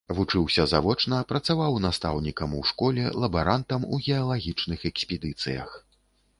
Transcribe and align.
Вучыўся 0.17 0.63
завочна, 0.69 1.19
працаваў 1.31 1.77
настаўнікам 1.85 2.57
у 2.61 2.63
школе, 2.71 3.03
лабарантам 3.21 3.81
у 3.93 4.03
геалагічных 4.09 4.91
экспедыцыях. 4.95 5.81